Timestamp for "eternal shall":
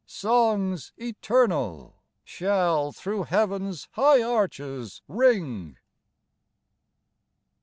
0.97-2.91